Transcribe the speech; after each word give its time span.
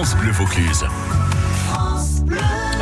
France 0.00 0.16
Bleu 0.16 0.32
Vaucluse. 0.32 0.86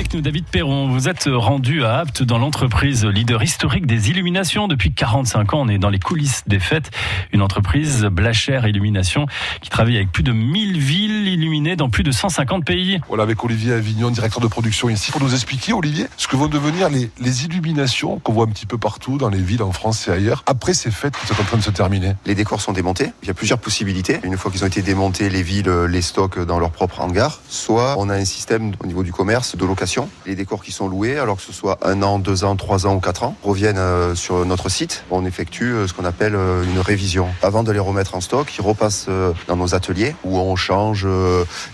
Avec 0.00 0.14
nous, 0.14 0.22
David 0.22 0.46
Perron, 0.46 0.88
vous 0.88 1.10
êtes 1.10 1.28
rendu 1.30 1.84
à 1.84 1.98
Apt 1.98 2.22
dans 2.22 2.38
l'entreprise 2.38 3.04
leader 3.04 3.42
historique 3.42 3.84
des 3.84 4.08
illuminations. 4.08 4.66
Depuis 4.66 4.94
45 4.94 5.52
ans, 5.52 5.60
on 5.60 5.68
est 5.68 5.76
dans 5.76 5.90
les 5.90 5.98
coulisses 5.98 6.42
des 6.46 6.58
fêtes. 6.58 6.90
Une 7.34 7.42
entreprise, 7.42 8.06
Blacher 8.06 8.62
Illumination, 8.64 9.26
qui 9.60 9.68
travaille 9.68 9.96
avec 9.96 10.10
plus 10.10 10.22
de 10.22 10.32
1000 10.32 10.78
villes 10.78 11.28
illuminées 11.28 11.76
dans 11.76 11.90
plus 11.90 12.02
de 12.02 12.12
150 12.12 12.64
pays. 12.64 12.98
Voilà, 13.08 13.24
avec 13.24 13.44
Olivier 13.44 13.74
Avignon, 13.74 14.10
directeur 14.10 14.40
de 14.40 14.46
production 14.46 14.88
ici, 14.88 15.12
pour 15.12 15.20
nous 15.20 15.34
expliquer, 15.34 15.74
Olivier, 15.74 16.06
ce 16.16 16.28
que 16.28 16.36
vont 16.36 16.48
devenir 16.48 16.88
les, 16.88 17.10
les 17.20 17.44
illuminations 17.44 18.20
qu'on 18.20 18.32
voit 18.32 18.46
un 18.46 18.50
petit 18.50 18.64
peu 18.64 18.78
partout 18.78 19.18
dans 19.18 19.28
les 19.28 19.42
villes 19.42 19.62
en 19.62 19.72
France 19.72 20.08
et 20.08 20.12
ailleurs, 20.12 20.44
après 20.46 20.72
ces 20.72 20.90
fêtes 20.90 21.18
qui 21.20 21.26
sont 21.26 21.38
en 21.38 21.44
train 21.44 21.58
de 21.58 21.62
se 21.62 21.70
terminer. 21.70 22.14
Les 22.24 22.34
décors 22.34 22.62
sont 22.62 22.72
démontés. 22.72 23.12
Il 23.22 23.28
y 23.28 23.30
a 23.30 23.34
plusieurs 23.34 23.58
possibilités. 23.58 24.18
Une 24.22 24.38
fois 24.38 24.50
qu'ils 24.50 24.64
ont 24.64 24.68
été 24.68 24.80
démontés, 24.80 25.28
les 25.28 25.42
villes 25.42 25.68
les 25.68 26.00
stockent 26.00 26.40
dans 26.40 26.58
leur 26.58 26.70
propre 26.70 27.02
hangar. 27.02 27.42
Soit 27.50 27.96
on 27.98 28.08
a 28.08 28.14
un 28.14 28.24
système 28.24 28.72
au 28.82 28.86
niveau 28.86 29.02
du 29.02 29.12
commerce 29.12 29.56
de 29.58 29.66
location. 29.66 29.89
Les 30.26 30.34
décors 30.34 30.62
qui 30.62 30.72
sont 30.72 30.88
loués, 30.88 31.18
alors 31.18 31.36
que 31.36 31.42
ce 31.42 31.52
soit 31.52 31.78
un 31.82 32.02
an, 32.02 32.18
deux 32.18 32.44
ans, 32.44 32.56
trois 32.56 32.86
ans 32.86 32.94
ou 32.94 33.00
quatre 33.00 33.22
ans, 33.22 33.36
reviennent 33.42 33.78
euh, 33.78 34.14
sur 34.14 34.44
notre 34.44 34.68
site. 34.68 35.04
On 35.10 35.24
effectue 35.24 35.72
euh, 35.72 35.86
ce 35.86 35.94
qu'on 35.94 36.04
appelle 36.04 36.34
euh, 36.34 36.62
une 36.64 36.78
révision. 36.78 37.28
Avant 37.42 37.62
de 37.62 37.72
les 37.72 37.78
remettre 37.78 38.14
en 38.14 38.20
stock, 38.20 38.52
ils 38.56 38.62
repassent 38.62 39.08
dans 39.48 39.56
nos 39.56 39.74
ateliers 39.74 40.14
où 40.24 40.38
on 40.38 40.56
change 40.56 41.06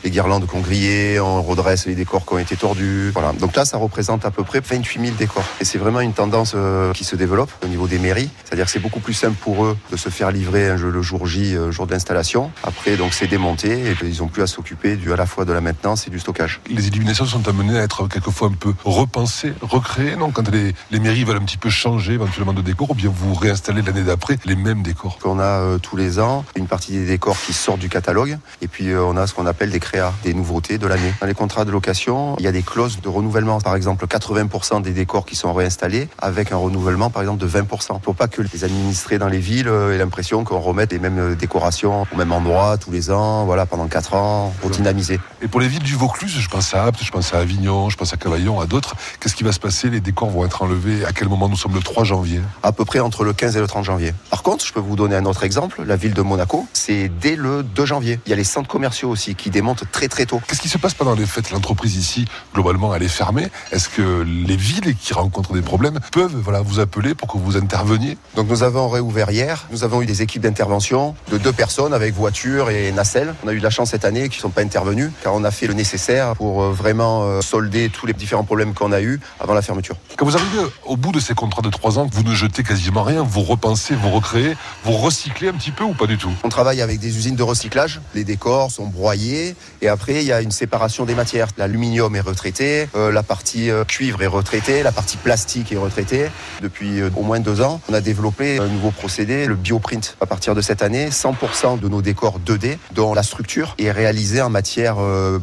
les 0.04 0.10
guirlandes 0.10 0.46
qu'on 0.46 0.60
grillait, 0.60 1.18
on 1.20 1.42
redresse 1.42 1.86
les 1.86 1.94
décors 1.94 2.24
qui 2.24 2.34
ont 2.34 2.38
été 2.38 2.56
tordus. 2.56 3.10
Voilà. 3.12 3.32
Donc 3.32 3.56
là, 3.56 3.64
ça 3.64 3.76
représente 3.76 4.24
à 4.24 4.30
peu 4.30 4.44
près 4.44 4.60
28 4.60 5.00
000 5.00 5.16
décors. 5.16 5.44
Et 5.60 5.64
c'est 5.64 5.78
vraiment 5.78 6.00
une 6.00 6.12
tendance 6.12 6.54
qui 6.94 7.04
se 7.04 7.16
développe 7.16 7.50
au 7.64 7.68
niveau 7.68 7.86
des 7.86 7.98
mairies. 7.98 8.30
C'est-à-dire 8.44 8.66
que 8.66 8.70
c'est 8.70 8.80
beaucoup 8.80 9.00
plus 9.00 9.14
simple 9.14 9.36
pour 9.40 9.64
eux 9.64 9.76
de 9.90 9.96
se 9.96 10.08
faire 10.08 10.30
livrer 10.30 10.68
un 10.68 10.76
jeu 10.76 10.90
le 10.90 11.02
jour 11.02 11.26
J, 11.26 11.56
jour 11.70 11.86
d'installation. 11.86 12.50
Après, 12.62 12.96
donc 12.96 13.14
c'est 13.14 13.26
démonté 13.26 13.90
et 13.90 13.96
ils 14.02 14.18
n'ont 14.18 14.28
plus 14.28 14.42
à 14.42 14.46
s'occuper 14.46 14.98
à 15.12 15.16
la 15.16 15.26
fois 15.26 15.44
de 15.44 15.52
la 15.52 15.60
maintenance 15.60 16.06
et 16.06 16.10
du 16.10 16.18
stockage. 16.18 16.60
Les 16.68 16.88
illuminations 16.88 17.26
sont 17.26 17.46
amenées 17.48 17.78
à 17.78 17.82
être 17.82 18.05
quelquefois 18.08 18.48
un 18.48 18.52
peu 18.52 18.74
repenser, 18.84 19.52
recréer, 19.60 20.16
non 20.16 20.30
Quand 20.30 20.48
les, 20.50 20.74
les, 20.90 21.00
mairies 21.00 21.24
veulent 21.24 21.36
un 21.36 21.44
petit 21.44 21.56
peu 21.56 21.70
changer 21.70 22.14
éventuellement 22.14 22.52
de 22.52 22.62
décor, 22.62 22.90
ou 22.90 22.94
bien 22.94 23.10
vous 23.12 23.34
réinstallez 23.34 23.82
l'année 23.82 24.02
d'après 24.02 24.38
les 24.44 24.56
mêmes 24.56 24.82
décors? 24.82 25.18
On 25.24 25.38
a 25.38 25.42
euh, 25.42 25.78
tous 25.78 25.96
les 25.96 26.18
ans 26.18 26.44
une 26.56 26.66
partie 26.66 26.92
des 26.92 27.06
décors 27.06 27.36
qui 27.38 27.52
sortent 27.52 27.80
du 27.80 27.88
catalogue, 27.88 28.38
et 28.62 28.68
puis 28.68 28.90
euh, 28.90 29.04
on 29.04 29.16
a 29.16 29.26
ce 29.26 29.34
qu'on 29.34 29.46
appelle 29.46 29.70
des 29.70 29.80
créas, 29.80 30.12
des 30.24 30.34
nouveautés 30.34 30.78
de 30.78 30.86
l'année. 30.86 31.12
Dans 31.20 31.26
les 31.26 31.34
contrats 31.34 31.64
de 31.64 31.70
location, 31.70 32.36
il 32.38 32.44
y 32.44 32.48
a 32.48 32.52
des 32.52 32.62
clauses 32.62 33.00
de 33.00 33.08
renouvellement, 33.08 33.60
par 33.60 33.76
exemple 33.76 34.06
80% 34.06 34.82
des 34.82 34.92
décors 34.92 35.26
qui 35.26 35.36
sont 35.36 35.52
réinstallés, 35.52 36.08
avec 36.18 36.52
un 36.52 36.56
renouvellement 36.56 37.10
par 37.10 37.22
exemple 37.22 37.40
de 37.40 37.48
20%. 37.48 38.00
Pour 38.00 38.14
pas 38.14 38.28
que 38.28 38.42
les 38.42 38.64
administrés 38.64 39.18
dans 39.18 39.28
les 39.28 39.38
villes 39.38 39.68
euh, 39.68 39.94
aient 39.94 39.98
l'impression 39.98 40.44
qu'on 40.44 40.60
remette 40.60 40.92
les 40.92 40.98
mêmes 40.98 41.34
décorations 41.34 42.06
au 42.12 42.16
même 42.16 42.32
endroit 42.32 42.78
tous 42.78 42.90
les 42.90 43.10
ans, 43.10 43.44
voilà, 43.44 43.66
pendant 43.66 43.86
4 43.86 44.14
ans, 44.14 44.54
pour 44.60 44.70
dynamiser. 44.70 45.20
Et 45.42 45.48
pour 45.48 45.60
les 45.60 45.68
villes 45.68 45.82
du 45.82 45.94
Vaucluse, 45.94 46.36
je 46.38 46.48
pense 46.48 46.74
à 46.74 46.84
Apt, 46.84 47.02
je 47.02 47.10
pense 47.10 47.34
à 47.34 47.38
Avignon, 47.38 47.90
je 47.90 47.95
pense 47.96 48.12
à 48.12 48.16
Cavaillon, 48.16 48.60
à 48.60 48.66
d'autres. 48.66 48.94
Qu'est-ce 49.20 49.34
qui 49.34 49.44
va 49.44 49.52
se 49.52 49.60
passer? 49.60 49.90
Les 49.90 50.00
décors 50.00 50.30
vont 50.30 50.44
être 50.44 50.62
enlevés 50.62 51.04
à 51.04 51.12
quel 51.12 51.28
moment? 51.28 51.48
Nous 51.48 51.56
sommes 51.56 51.74
le 51.74 51.80
3 51.80 52.04
janvier. 52.04 52.40
À 52.62 52.72
peu 52.72 52.84
près 52.84 53.00
entre 53.00 53.24
le 53.24 53.32
15 53.32 53.56
et 53.56 53.60
le 53.60 53.66
30 53.66 53.84
janvier. 53.84 54.14
Par 54.30 54.42
contre, 54.42 54.64
je 54.64 54.72
peux 54.72 54.80
vous 54.80 54.96
donner 54.96 55.16
un 55.16 55.24
autre 55.24 55.44
exemple. 55.44 55.82
La 55.84 55.96
ville 55.96 56.14
de 56.14 56.22
Monaco, 56.22 56.66
c'est 56.72 57.08
dès 57.08 57.36
le 57.36 57.62
2 57.62 57.84
janvier. 57.86 58.20
Il 58.26 58.30
y 58.30 58.32
a 58.32 58.36
les 58.36 58.44
centres 58.44 58.68
commerciaux 58.68 59.08
aussi 59.08 59.34
qui 59.34 59.50
démontent 59.50 59.84
très 59.90 60.08
très 60.08 60.26
tôt. 60.26 60.40
Qu'est-ce 60.46 60.60
qui 60.60 60.68
se 60.68 60.78
passe 60.78 60.94
pendant 60.94 61.14
les 61.14 61.26
fêtes? 61.26 61.50
L'entreprise 61.50 61.96
ici, 61.96 62.26
globalement, 62.54 62.94
elle 62.94 63.02
est 63.02 63.08
fermée. 63.08 63.48
Est-ce 63.72 63.88
que 63.88 64.22
les 64.22 64.56
villes 64.56 64.94
qui 64.96 65.14
rencontrent 65.14 65.52
des 65.52 65.62
problèmes 65.62 65.98
peuvent 66.12 66.36
voilà, 66.36 66.60
vous 66.60 66.80
appeler 66.80 67.14
pour 67.14 67.28
que 67.28 67.38
vous 67.38 67.56
interveniez? 67.56 68.18
Donc 68.34 68.48
nous 68.48 68.62
avons 68.62 68.88
réouvert 68.88 69.30
hier. 69.30 69.66
Nous 69.70 69.84
avons 69.84 70.02
eu 70.02 70.06
des 70.06 70.22
équipes 70.22 70.42
d'intervention 70.42 71.14
de 71.30 71.38
deux 71.38 71.52
personnes 71.52 71.94
avec 71.94 72.14
voiture 72.14 72.70
et 72.70 72.92
nacelle. 72.92 73.34
On 73.44 73.48
a 73.48 73.52
eu 73.52 73.58
de 73.58 73.62
la 73.62 73.70
chance 73.70 73.90
cette 73.90 74.04
année 74.04 74.28
qu'ils 74.28 74.38
ne 74.38 74.42
sont 74.42 74.50
pas 74.50 74.62
intervenus 74.62 75.10
car 75.22 75.34
on 75.34 75.44
a 75.44 75.50
fait 75.50 75.66
le 75.66 75.74
nécessaire 75.74 76.34
pour 76.36 76.62
euh, 76.62 76.72
vraiment 76.72 77.24
euh, 77.24 77.40
tous 77.88 78.06
les 78.06 78.12
différents 78.12 78.44
problèmes 78.44 78.74
qu'on 78.74 78.92
a 78.92 79.00
eu 79.00 79.20
avant 79.40 79.54
la 79.54 79.62
fermeture. 79.62 79.96
Quand 80.16 80.24
vous 80.24 80.36
arrivez 80.36 80.58
au 80.84 80.96
bout 80.96 81.12
de 81.12 81.20
ces 81.20 81.34
contrats 81.34 81.62
de 81.62 81.70
trois 81.70 81.98
ans, 81.98 82.08
vous 82.12 82.22
ne 82.22 82.34
jetez 82.34 82.62
quasiment 82.62 83.02
rien, 83.02 83.22
vous 83.22 83.42
repensez, 83.42 83.94
vous 83.94 84.10
recréez, 84.10 84.56
vous 84.84 84.92
recyclez 84.92 85.48
un 85.48 85.52
petit 85.52 85.70
peu 85.70 85.84
ou 85.84 85.94
pas 85.94 86.06
du 86.06 86.18
tout? 86.18 86.32
On 86.44 86.48
travaille 86.48 86.80
avec 86.80 86.98
des 86.98 87.16
usines 87.16 87.36
de 87.36 87.42
recyclage, 87.42 88.00
les 88.14 88.24
décors 88.24 88.70
sont 88.70 88.86
broyés 88.86 89.56
et 89.82 89.88
après 89.88 90.22
il 90.22 90.26
y 90.26 90.32
a 90.32 90.40
une 90.40 90.50
séparation 90.50 91.04
des 91.04 91.14
matières. 91.14 91.48
L'aluminium 91.58 92.14
est 92.16 92.20
retraité, 92.20 92.88
euh, 92.94 93.12
la 93.12 93.22
partie 93.22 93.70
euh, 93.70 93.84
cuivre 93.84 94.22
est 94.22 94.26
retraitée, 94.26 94.82
la 94.82 94.92
partie 94.92 95.16
plastique 95.16 95.72
est 95.72 95.76
retraitée. 95.76 96.28
Depuis 96.62 97.00
euh, 97.00 97.10
au 97.16 97.22
moins 97.22 97.40
deux 97.40 97.60
ans, 97.60 97.80
on 97.88 97.94
a 97.94 98.00
développé 98.00 98.58
un 98.58 98.68
nouveau 98.68 98.90
procédé, 98.90 99.46
le 99.46 99.54
bioprint. 99.54 100.16
À 100.20 100.26
partir 100.26 100.54
de 100.54 100.60
cette 100.60 100.82
année, 100.82 101.08
100% 101.10 101.80
de 101.80 101.88
nos 101.88 102.02
décors 102.02 102.40
2D, 102.40 102.78
dont 102.92 103.14
la 103.14 103.22
structure 103.22 103.74
est 103.78 103.90
réalisée 103.90 104.42
en 104.42 104.50
matière 104.50 104.96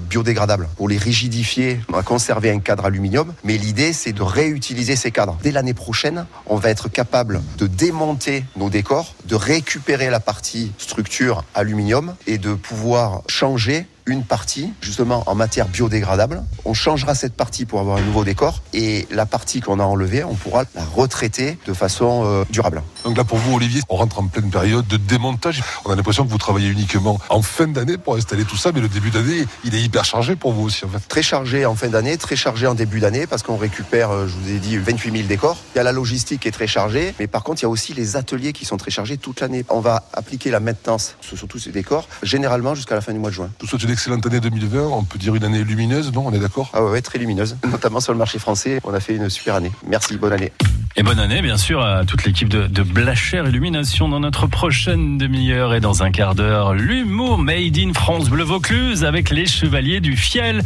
biodégradable. 0.09 0.67
Pour 0.77 0.89
les 0.89 0.97
rigidifier, 0.97 1.79
on 1.89 1.93
va 1.93 2.03
un 2.31 2.59
cadre 2.59 2.85
aluminium, 2.85 3.33
mais 3.43 3.57
l'idée 3.57 3.93
c'est 3.93 4.13
de 4.13 4.21
réutiliser 4.21 4.95
ces 4.95 5.11
cadres. 5.11 5.37
Dès 5.43 5.51
l'année 5.51 5.73
prochaine, 5.73 6.25
on 6.45 6.55
va 6.55 6.69
être 6.69 6.89
capable 6.89 7.41
de 7.57 7.67
démonter 7.67 8.43
nos 8.55 8.69
décors, 8.69 9.15
de 9.25 9.35
récupérer 9.35 10.09
la 10.09 10.19
partie 10.19 10.71
structure 10.77 11.43
aluminium 11.55 12.15
et 12.27 12.37
de 12.37 12.53
pouvoir 12.53 13.21
changer 13.27 13.87
une 14.05 14.23
partie 14.23 14.73
justement 14.81 15.23
en 15.27 15.35
matière 15.35 15.67
biodégradable. 15.67 16.43
On 16.65 16.73
changera 16.73 17.15
cette 17.15 17.35
partie 17.35 17.65
pour 17.65 17.79
avoir 17.79 17.97
un 17.97 18.01
nouveau 18.01 18.23
décor 18.23 18.61
et 18.73 19.07
la 19.11 19.25
partie 19.25 19.61
qu'on 19.61 19.79
a 19.79 19.83
enlevée, 19.83 20.23
on 20.23 20.35
pourra 20.35 20.63
la 20.75 20.83
retraiter 20.83 21.57
de 21.65 21.73
façon 21.73 22.23
euh, 22.25 22.43
durable. 22.49 22.83
Donc 23.03 23.17
là 23.17 23.23
pour 23.23 23.37
vous 23.37 23.55
Olivier, 23.55 23.81
on 23.89 23.95
rentre 23.95 24.19
en 24.19 24.27
pleine 24.27 24.49
période 24.49 24.87
de 24.87 24.97
démontage. 24.97 25.61
On 25.85 25.91
a 25.91 25.95
l'impression 25.95 26.25
que 26.25 26.29
vous 26.29 26.37
travaillez 26.37 26.69
uniquement 26.69 27.19
en 27.29 27.41
fin 27.41 27.67
d'année 27.67 27.97
pour 27.97 28.15
installer 28.15 28.45
tout 28.45 28.57
ça, 28.57 28.71
mais 28.73 28.81
le 28.81 28.87
début 28.87 29.11
d'année, 29.11 29.45
il 29.63 29.75
est 29.75 29.81
hyper 29.81 30.05
chargé 30.05 30.35
pour 30.35 30.53
vous 30.53 30.63
aussi 30.63 30.85
en 30.85 30.89
fait. 30.89 30.99
Très 31.07 31.23
chargé 31.23 31.65
en 31.65 31.75
fin 31.75 31.87
d'année, 31.87 32.17
très 32.17 32.35
chargé 32.35 32.67
en 32.67 32.75
début 32.75 32.99
d'année 32.99 33.27
parce 33.27 33.43
qu'on 33.43 33.57
récupère, 33.57 34.11
euh, 34.11 34.27
je 34.27 34.33
vous 34.35 34.49
ai 34.49 34.59
dit, 34.59 34.77
28 34.77 35.11
000 35.11 35.27
décors. 35.27 35.57
Il 35.75 35.77
y 35.77 35.81
a 35.81 35.83
la 35.83 35.91
logistique 35.91 36.41
qui 36.41 36.47
est 36.47 36.51
très 36.51 36.67
chargée, 36.67 37.13
mais 37.19 37.27
par 37.27 37.43
contre 37.43 37.61
il 37.61 37.65
y 37.65 37.67
a 37.67 37.69
aussi 37.69 37.93
les 37.93 38.15
ateliers 38.15 38.53
qui 38.53 38.65
sont 38.65 38.77
très 38.77 38.91
chargés 38.91 39.17
toute 39.17 39.41
l'année. 39.41 39.65
On 39.69 39.79
va 39.79 40.03
appliquer 40.13 40.51
la 40.51 40.59
maintenance 40.59 41.15
sur 41.21 41.47
tous 41.47 41.59
ces 41.59 41.71
décors, 41.71 42.07
généralement 42.23 42.75
jusqu'à 42.75 42.95
la 42.95 43.01
fin 43.01 43.11
du 43.13 43.19
mois 43.19 43.29
de 43.29 43.35
juin. 43.35 43.49
Tout 43.57 43.67
ça, 43.67 43.77
excellente 43.93 44.25
année 44.25 44.39
2020. 44.39 44.87
On 44.87 45.03
peut 45.03 45.19
dire 45.19 45.35
une 45.35 45.43
année 45.43 45.63
lumineuse, 45.63 46.11
non? 46.11 46.23
On 46.25 46.33
est 46.33 46.39
d'accord? 46.39 46.69
Ah 46.73 46.83
ouais, 46.83 47.01
très 47.01 47.19
lumineuse. 47.19 47.57
Notamment 47.71 47.99
sur 47.99 48.11
le 48.11 48.17
marché 48.17 48.39
français, 48.39 48.79
on 48.83 48.93
a 48.93 48.99
fait 48.99 49.15
une 49.15 49.29
super 49.29 49.55
année. 49.55 49.71
Merci, 49.87 50.17
bonne 50.17 50.33
année. 50.33 50.51
Et 50.95 51.01
bonne 51.01 51.17
année, 51.17 51.41
bien 51.41 51.57
sûr, 51.57 51.83
à 51.83 52.05
toute 52.05 52.23
l'équipe 52.23 52.49
de, 52.49 52.67
de 52.67 52.83
Blacher 52.83 53.41
Illumination 53.47 54.07
dans 54.07 54.19
notre 54.19 54.45
prochaine 54.45 55.17
demi-heure 55.17 55.73
et 55.73 55.79
dans 55.79 56.03
un 56.03 56.11
quart 56.11 56.35
d'heure. 56.35 56.75
L'humour 56.75 57.39
Made 57.39 57.79
in 57.79 57.93
France 57.93 58.29
Bleu 58.29 58.43
Vaucluse 58.43 59.03
avec 59.03 59.31
les 59.31 59.47
Chevaliers 59.47 60.01
du 60.01 60.15
Fiel. 60.15 60.61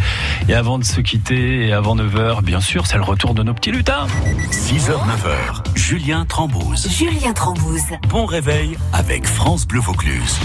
Et 0.50 0.54
avant 0.54 0.80
de 0.80 0.84
se 0.84 1.00
quitter, 1.00 1.68
et 1.68 1.72
avant 1.72 1.96
9h, 1.96 2.44
bien 2.44 2.60
sûr, 2.60 2.88
c'est 2.88 2.98
le 2.98 3.04
retour 3.04 3.36
de 3.36 3.44
nos 3.44 3.54
petits 3.54 3.72
lutins. 3.72 4.08
6h, 4.52 4.92
9h, 4.92 5.78
Julien 5.78 6.26
Trambouze. 6.26 6.90
Julien 6.90 7.32
Trambouze. 7.32 7.84
Bon 8.10 8.26
réveil 8.26 8.78
avec 8.92 9.26
France 9.26 9.66
Bleu 9.66 9.80
Vaucluse. 9.80 10.40